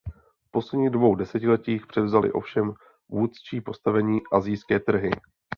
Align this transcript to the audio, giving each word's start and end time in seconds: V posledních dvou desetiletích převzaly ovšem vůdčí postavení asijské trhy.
V 0.47 0.51
posledních 0.51 0.89
dvou 0.89 1.15
desetiletích 1.15 1.85
převzaly 1.87 2.31
ovšem 2.31 2.73
vůdčí 3.09 3.61
postavení 3.61 4.19
asijské 4.33 4.79
trhy. 4.79 5.09